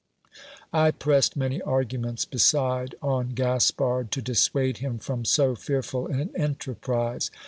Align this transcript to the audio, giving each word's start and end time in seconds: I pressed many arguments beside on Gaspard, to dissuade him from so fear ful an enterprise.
I 0.73 0.89
pressed 0.89 1.35
many 1.37 1.61
arguments 1.61 2.25
beside 2.25 2.95
on 3.03 3.33
Gaspard, 3.35 4.09
to 4.13 4.21
dissuade 4.23 4.79
him 4.79 4.97
from 4.97 5.25
so 5.25 5.53
fear 5.55 5.83
ful 5.83 6.07
an 6.07 6.31
enterprise. 6.35 7.29